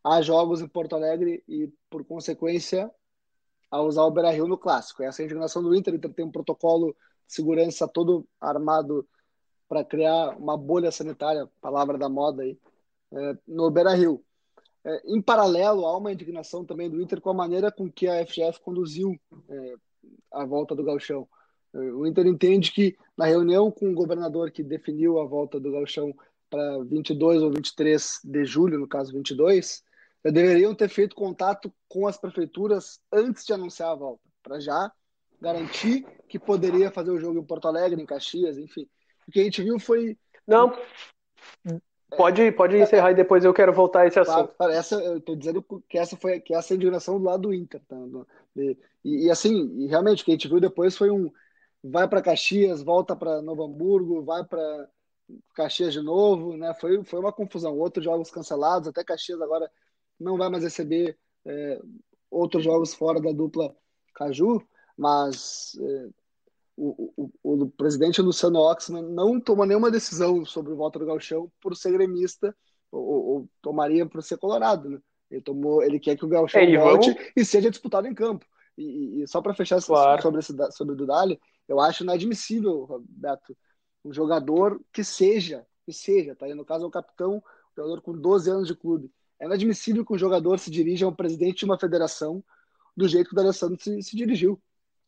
[0.04, 2.90] a jogos em Porto Alegre e, por consequência,
[3.70, 5.02] a usar o Beira Rio no clássico.
[5.02, 5.94] Essa é a indignação do Inter.
[5.94, 9.06] O Inter tem um protocolo de segurança todo armado
[9.72, 12.58] para criar uma bolha sanitária, palavra da moda aí,
[13.10, 14.22] é, no Beira Rio.
[14.84, 18.26] É, em paralelo, há uma indignação também do Inter com a maneira com que a
[18.26, 19.74] FGF conduziu é,
[20.30, 21.26] a volta do Galchão.
[21.72, 25.72] É, o Inter entende que na reunião com o governador que definiu a volta do
[25.72, 26.14] Galchão
[26.50, 29.82] para 22 ou 23 de julho, no caso 22,
[30.22, 34.92] já deveriam ter feito contato com as prefeituras antes de anunciar a volta, para já
[35.40, 38.86] garantir que poderia fazer o jogo em Porto Alegre, em Caxias, enfim.
[39.26, 40.16] O que a gente viu foi.
[40.46, 40.76] Não.
[42.16, 44.54] Pode, pode encerrar e depois eu quero voltar a esse assunto.
[44.56, 47.42] Claro, essa, eu estou dizendo que essa foi que essa é a indignação do lado
[47.42, 47.80] do Inter.
[47.88, 47.96] Tá?
[48.54, 51.30] E, e, assim, e realmente, o que a gente viu depois foi um.
[51.82, 54.88] Vai para Caxias, volta para Novo Hamburgo, vai para
[55.54, 56.74] Caxias de novo, né?
[56.74, 57.78] Foi, foi uma confusão.
[57.78, 59.70] Outros jogos cancelados, até Caxias agora
[60.20, 61.80] não vai mais receber é,
[62.30, 63.74] outros jogos fora da dupla
[64.14, 64.62] Caju,
[64.96, 66.08] mas é,
[66.76, 71.50] o, o, o, presidente Luciano Oxman não tomou nenhuma decisão sobre o voto do Galchão
[71.60, 72.54] por ser gremista
[72.90, 74.98] ou, ou tomaria por ser colorado, né?
[75.30, 77.32] Ele tomou, ele quer que o Galchão é, volte vamos...
[77.36, 78.44] e seja disputado em campo.
[78.76, 80.22] E, e só para fechar claro.
[80.22, 83.56] sobre, esse, sobre o Dudali, eu acho inadmissível, Roberto,
[84.04, 87.42] um jogador que seja, que seja, tá aí no caso é o capitão, um
[87.76, 89.10] jogador com 12 anos de clube.
[89.38, 92.44] É inadmissível que um jogador se dirija ao presidente de uma federação
[92.96, 94.60] do jeito que o D'Alessandro se, se dirigiu.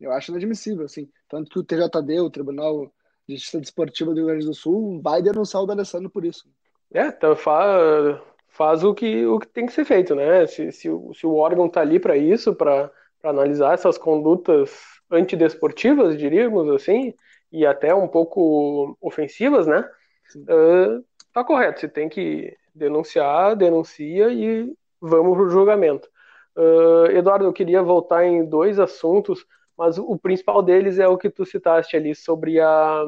[0.04, 1.08] Eu acho inadmissível, assim.
[1.28, 2.92] Tanto que o TJD, o Tribunal
[3.26, 6.48] de Justiça Desportiva do Rio Grande do Sul, vai denunciar o D'Alessandro por isso.
[6.92, 10.46] É, então faz, faz o, que, o que tem que ser feito, né?
[10.46, 12.90] Se, se, se o órgão está ali para isso, para
[13.22, 14.70] analisar essas condutas
[15.10, 17.14] antidesportivas, diríamos assim,
[17.50, 19.88] e até um pouco ofensivas, né?
[20.36, 26.08] Uh, tá correto, você tem que denunciar, denuncia e vamos pro julgamento.
[26.56, 31.28] Uh, Eduardo, eu queria voltar em dois assuntos, mas o principal deles é o que
[31.28, 33.04] tu citaste ali sobre a,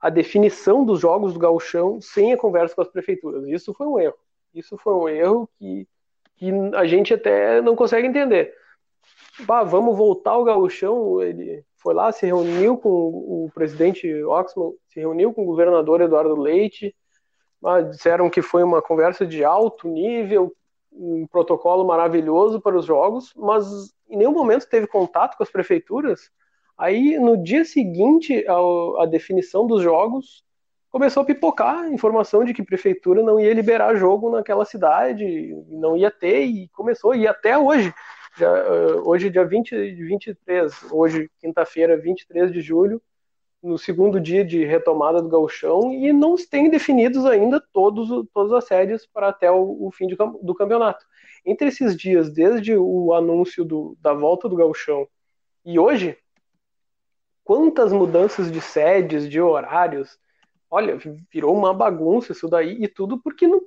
[0.00, 3.46] a definição dos jogos do gauchão sem a conversa com as prefeituras.
[3.46, 4.18] Isso foi um erro.
[4.54, 5.88] Isso foi um erro que,
[6.36, 8.54] que a gente até não consegue entender.
[9.40, 15.00] Bah, vamos voltar ao gauchão, ele foi lá, se reuniu com o presidente Oxman, se
[15.00, 16.94] reuniu com o governador Eduardo Leite,
[17.90, 20.54] disseram que foi uma conversa de alto nível,
[20.92, 23.64] um protocolo maravilhoso para os jogos, mas
[24.12, 26.30] em nenhum momento teve contato com as prefeituras.
[26.76, 28.44] Aí, no dia seguinte
[28.98, 30.44] à definição dos jogos,
[30.90, 35.96] começou a pipocar a informação de que prefeitura não ia liberar jogo naquela cidade, não
[35.96, 37.92] ia ter, e começou, e até hoje,
[38.36, 38.52] já,
[39.04, 43.00] hoje dia 20, 23, hoje quinta-feira, 23 de julho,
[43.62, 48.64] no segundo dia de retomada do gauchão e não tem definidos ainda todos, todas as
[48.64, 51.06] séries para até o, o fim de, do campeonato.
[51.44, 55.08] Entre esses dias, desde o anúncio do, da volta do gauchão
[55.64, 56.16] e hoje,
[57.44, 60.18] quantas mudanças de sedes, de horários,
[60.70, 60.96] olha,
[61.30, 63.60] virou uma bagunça isso daí, e tudo porque, não,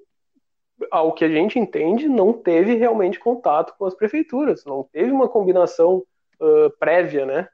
[0.91, 5.29] ao que a gente entende, não teve realmente contato com as prefeituras, não teve uma
[5.29, 6.03] combinação
[6.39, 7.49] uh, prévia, né?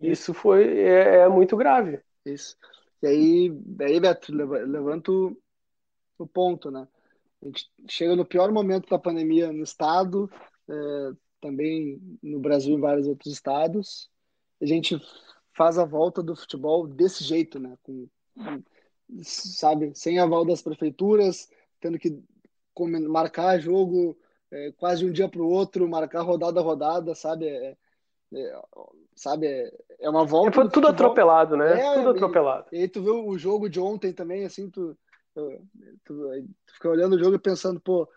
[0.00, 2.00] Isso foi é, é, muito grave.
[2.24, 2.56] Isso.
[3.02, 5.36] E aí, aí Beto, levanto
[6.18, 6.86] o ponto, né?
[7.44, 10.30] A gente chega no pior momento da pandemia no estado,
[10.68, 14.10] é, também no Brasil em vários outros estados.
[14.62, 14.98] A gente
[15.52, 17.76] faz a volta do futebol desse jeito, né?
[17.82, 18.08] Com,
[19.22, 21.48] sabe, sem aval das prefeituras,
[21.80, 22.18] tendo que
[23.08, 24.16] marcar jogo
[24.50, 27.46] é, quase um dia para o outro, marcar rodada a rodada, sabe?
[27.46, 27.76] É,
[28.32, 28.62] é,
[29.14, 29.46] sabe?
[30.00, 30.48] É, uma volta.
[30.48, 31.78] É, foi tudo atropelado, né?
[31.78, 32.66] É, tudo atropelado.
[32.72, 34.96] E, e aí tu viu o jogo de ontem também, assim, tu,
[35.34, 35.60] tu,
[36.04, 36.30] tu,
[36.66, 38.08] tu fica olhando o jogo e pensando, pô,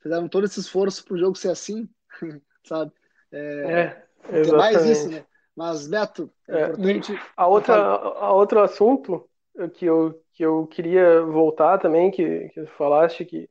[0.00, 1.88] fizeram todo esse esforço pro jogo ser assim,
[2.64, 2.92] sabe?
[3.32, 5.24] É, é mais isso, né?
[5.56, 7.20] Mas, Beto, é, é importante.
[7.36, 9.28] A outra, a outro assunto
[9.74, 13.48] que eu, que eu queria voltar também, que, que falaste que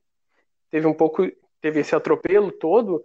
[0.70, 1.24] teve um pouco,
[1.62, 3.04] teve esse atropelo todo,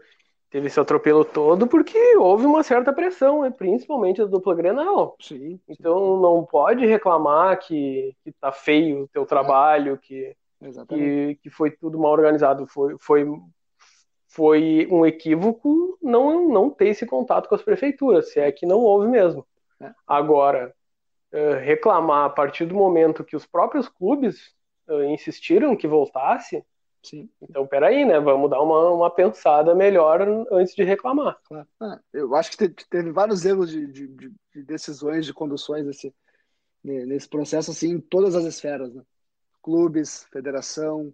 [0.51, 3.51] teve esse atropelo todo porque houve uma certa pressão, né?
[3.51, 5.17] principalmente da dupla Grenal.
[5.21, 10.35] Sim, Então não pode reclamar que, que tá feio o teu trabalho, que,
[10.89, 12.67] que, que, foi tudo mal organizado.
[12.67, 13.27] Foi, foi,
[14.27, 18.79] foi um equívoco não, não ter esse contato com as prefeituras, se é que não
[18.79, 19.47] houve mesmo.
[19.81, 19.93] É.
[20.07, 20.75] Agora,
[21.31, 24.55] eh, reclamar a partir do momento que os próprios clubes
[24.89, 26.65] eh, insistiram que voltasse,
[27.09, 27.27] Sim.
[27.41, 28.21] Então, peraí, né?
[28.21, 30.21] Vamos dar uma, uma pensada melhor
[30.53, 31.39] antes de reclamar.
[31.45, 31.67] Claro.
[31.81, 36.15] Ah, eu acho que teve, vários erros de, de, de, decisões, de conduções nesse,
[36.85, 39.03] nesse processo, assim, em todas as esferas, né?
[39.63, 41.13] Clubes, federação,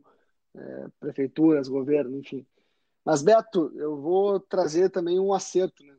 [0.56, 2.44] é, prefeituras, governo, enfim.
[3.04, 5.94] Mas, Beto, eu vou trazer também um acerto, né?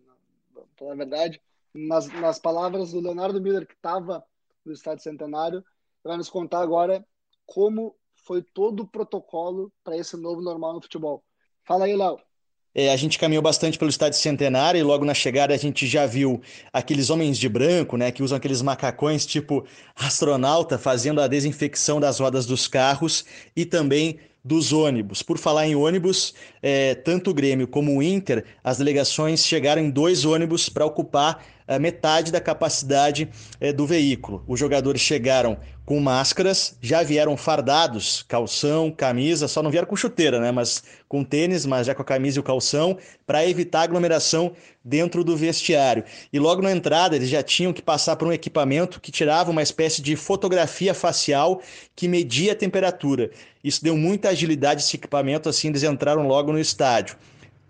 [0.82, 1.42] Na verdade,
[1.74, 4.26] nas, nas palavras do Leonardo Miller, que estava
[4.66, 5.64] no Estádio Centenário,
[6.04, 7.06] vai nos contar agora
[7.46, 7.96] como
[8.26, 11.24] foi todo o protocolo para esse novo normal no futebol.
[11.64, 12.18] Fala aí, Léo.
[12.76, 16.06] é, a gente caminhou bastante pelo estádio Centenário e logo na chegada a gente já
[16.06, 16.42] viu
[16.74, 19.66] aqueles homens de branco, né, que usam aqueles macacões tipo
[19.96, 23.24] astronauta fazendo a desinfecção das rodas dos carros
[23.56, 25.24] e também dos ônibus.
[25.24, 29.90] Por falar em ônibus, é, tanto o Grêmio como o Inter, as delegações chegaram em
[29.90, 33.28] dois ônibus para ocupar a metade da capacidade
[33.60, 34.44] é, do veículo.
[34.48, 40.40] Os jogadores chegaram com máscaras, já vieram fardados, calção, camisa, só não vieram com chuteira,
[40.40, 40.52] né?
[40.52, 45.24] Mas com tênis, mas já com a camisa e o calção, para evitar aglomeração dentro
[45.24, 46.04] do vestiário.
[46.34, 49.62] E logo na entrada, eles já tinham que passar por um equipamento que tirava uma
[49.62, 51.62] espécie de fotografia facial
[51.96, 53.30] que media a temperatura.
[53.64, 57.16] Isso deu muita agilidade esse equipamento, assim eles entraram logo no estádio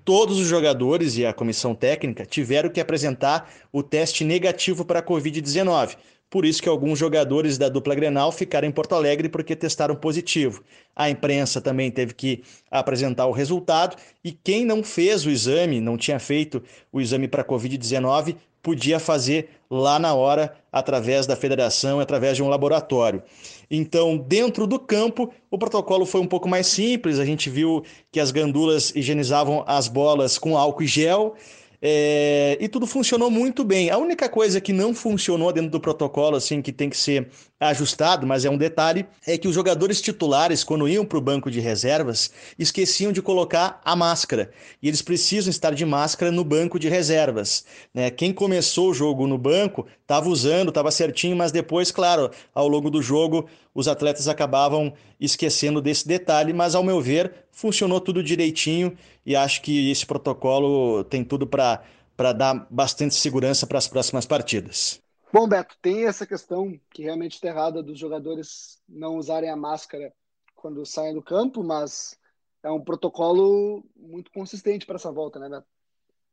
[0.05, 5.03] todos os jogadores e a comissão técnica tiveram que apresentar o teste negativo para a
[5.03, 5.97] Covid-19.
[6.29, 10.63] Por isso que alguns jogadores da dupla Grenal ficaram em Porto Alegre porque testaram positivo.
[10.95, 15.97] A imprensa também teve que apresentar o resultado e quem não fez o exame, não
[15.97, 16.61] tinha feito
[16.91, 22.49] o exame para Covid-19, podia fazer lá na hora através da federação, através de um
[22.49, 23.21] laboratório.
[23.69, 27.19] Então, dentro do campo, o protocolo foi um pouco mais simples.
[27.19, 31.35] A gente viu que as gandulas higienizavam as bolas com álcool e gel.
[31.81, 33.89] É, e tudo funcionou muito bem.
[33.89, 38.27] A única coisa que não funcionou dentro do protocolo, assim, que tem que ser ajustado,
[38.27, 41.59] mas é um detalhe, é que os jogadores titulares, quando iam para o banco de
[41.59, 44.51] reservas, esqueciam de colocar a máscara.
[44.81, 47.65] E eles precisam estar de máscara no banco de reservas.
[47.93, 48.09] Né?
[48.09, 52.89] Quem começou o jogo no banco estava usando, estava certinho, mas depois, claro, ao longo
[52.89, 58.95] do jogo, os atletas acabavam esquecendo desse detalhe, mas ao meu ver, funcionou tudo direitinho
[59.25, 65.01] e acho que esse protocolo tem tudo para dar bastante segurança para as próximas partidas.
[65.31, 70.13] Bom, Beto, tem essa questão que realmente está errada dos jogadores não usarem a máscara
[70.53, 72.17] quando saem do campo, mas
[72.61, 75.67] é um protocolo muito consistente para essa volta, né, Beto?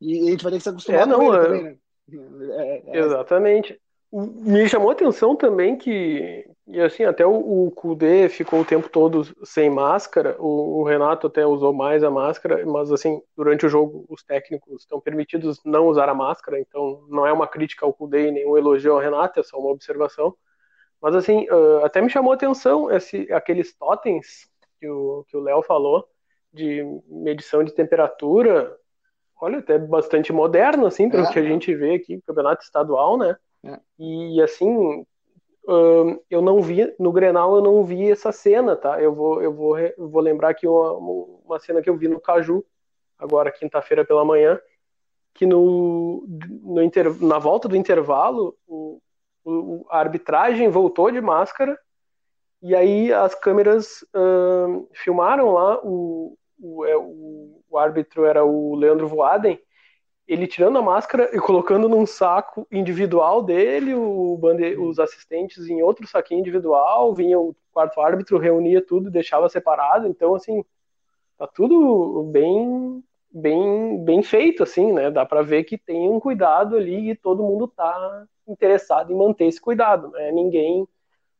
[0.00, 1.46] E a gente vai ter que se acostumar é, não, com ele é...
[1.46, 1.78] também, né?
[2.58, 2.98] É, é...
[2.98, 3.80] Exatamente.
[4.12, 8.88] Me chamou a atenção também que, e assim, até o, o Kudê ficou o tempo
[8.88, 13.68] todo sem máscara, o, o, Renato até usou mais a máscara, mas assim, durante o
[13.68, 17.92] jogo os técnicos estão permitidos não usar a máscara, então não é uma crítica ao
[17.92, 20.34] Kudê e nenhum elogio ao Renato, é só uma observação.
[21.00, 24.48] Mas assim, uh, até me chamou a atenção esse, aqueles totens
[24.78, 26.08] que o que o Léo falou,
[26.52, 28.76] de medição de temperatura,
[29.40, 31.32] olha, até bastante moderno, assim, pelo é.
[31.32, 33.36] que a gente vê aqui, campeonato estadual, né?
[33.64, 33.80] É.
[33.98, 35.04] E assim,
[36.28, 39.00] eu não vi no Grenal eu não vi essa cena, tá?
[39.00, 42.20] Eu vou eu vou, eu vou lembrar aqui uma, uma cena que eu vi no
[42.20, 42.64] Caju
[43.18, 44.60] agora quinta-feira pela manhã,
[45.32, 46.26] que no,
[46.62, 49.00] no inter, na volta do intervalo o,
[49.44, 51.78] o, a arbitragem voltou de máscara
[52.60, 54.04] e aí as câmeras
[54.92, 59.60] filmaram lá o, o, é, o, o árbitro era o Leandro Voaden
[60.32, 64.76] ele tirando a máscara e colocando num saco individual dele, o bande...
[64.76, 70.34] os assistentes em outro saquinho individual, vinha o quarto árbitro, reunia tudo, deixava separado, então
[70.34, 70.64] assim,
[71.38, 73.02] tá tudo bem
[73.34, 75.10] bem bem feito assim, né?
[75.10, 79.46] Dá para ver que tem um cuidado ali e todo mundo tá interessado em manter
[79.46, 80.30] esse cuidado, né?
[80.32, 80.86] Ninguém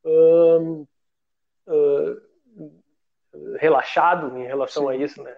[0.05, 0.87] uh,
[3.59, 4.91] relaxado em relação Sim.
[4.91, 5.35] a isso, né?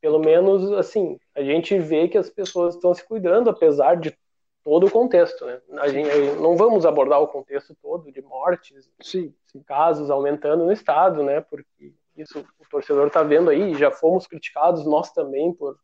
[0.00, 4.16] Pelo menos assim, a gente vê que as pessoas estão se cuidando, apesar de
[4.64, 5.60] todo o contexto, né?
[5.78, 6.08] A gente,
[6.40, 9.62] não vamos abordar o contexto todo de mortes, sim, sim.
[9.62, 11.40] casos aumentando no estado, né?
[11.40, 15.78] Porque isso o torcedor está vendo aí, já fomos criticados nós também por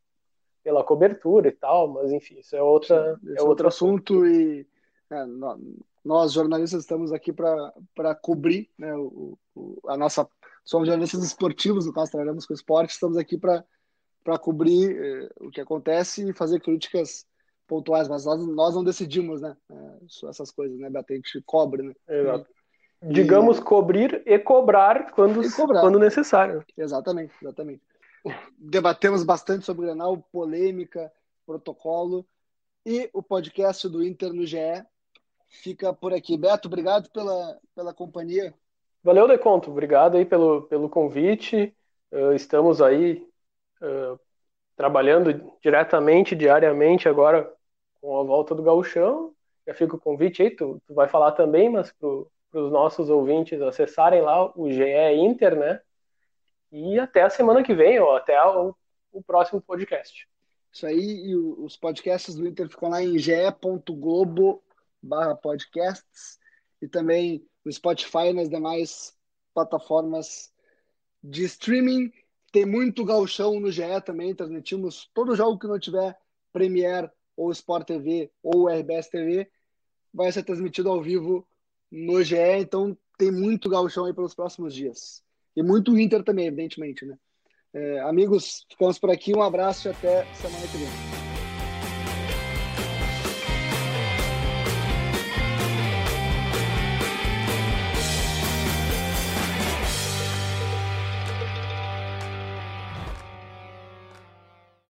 [0.62, 4.66] pela cobertura e tal, mas enfim, isso é outra sim, é, é outro assunto, e
[5.10, 5.24] é,
[6.02, 8.94] nós jornalistas estamos aqui para cobrir, né?
[8.94, 10.26] O, o, a nossa
[10.64, 13.62] somos jornalistas esportivos, no caso trabalhamos com esporte, estamos aqui para
[14.24, 17.26] para cobrir eh, o que acontece e fazer críticas
[17.66, 19.54] pontuais, mas nós, nós não decidimos, né?
[19.70, 21.12] É, essas coisas, né, Beto?
[21.12, 21.94] A gente cobre, né?
[22.08, 22.50] Exato.
[23.02, 23.12] E...
[23.12, 25.82] Digamos cobrir e cobrar quando, e cobrar.
[25.82, 26.64] quando necessário.
[26.76, 27.82] Exatamente, exatamente.
[28.58, 31.12] Debatemos bastante sobre o Grenal, polêmica,
[31.44, 32.26] protocolo
[32.86, 34.82] e o podcast do Inter no GE
[35.48, 36.36] fica por aqui.
[36.38, 38.54] Beto, obrigado pela, pela companhia.
[39.02, 39.70] Valeu, Deconto.
[39.70, 41.76] Obrigado aí pelo, pelo convite.
[42.10, 43.26] Uh, estamos aí
[44.76, 47.52] trabalhando diretamente, diariamente agora
[48.00, 49.34] com a volta do gauchão.
[49.66, 53.60] Já fica o convite aí, tu, tu vai falar também, mas para os nossos ouvintes
[53.62, 54.84] acessarem lá o GE
[55.16, 55.80] Inter, né?
[56.70, 58.74] E até a semana que vem, ou até o,
[59.12, 60.28] o próximo podcast.
[60.72, 64.62] Isso aí, e os podcasts do Inter ficam lá em ge.globo
[65.00, 66.38] barra podcasts
[66.82, 69.16] e também no Spotify e nas demais
[69.54, 70.52] plataformas
[71.22, 72.12] de streaming
[72.54, 76.16] Tem muito galchão no GE também, transmitimos todo jogo que não tiver
[76.52, 79.50] Premier ou Sport TV ou RBS TV,
[80.12, 81.44] vai ser transmitido ao vivo
[81.90, 85.20] no GE, então tem muito galchão aí pelos próximos dias.
[85.56, 87.18] E muito Inter também, evidentemente, né?
[87.72, 89.34] É, amigos, ficamos por aqui.
[89.34, 91.23] Um abraço e até semana que vem.